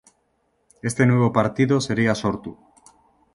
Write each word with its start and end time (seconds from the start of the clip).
Este 0.81 1.05
nuevo 1.05 1.31
partido 1.31 1.79
sería 1.79 2.15
Sortu. 2.15 2.57